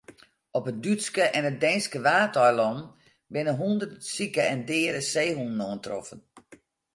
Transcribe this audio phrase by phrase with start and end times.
[0.51, 2.87] Op de Dútske en Deenske Waadeilannen
[3.33, 6.19] binne hûnderten sike en deade seehûnen oantroffen.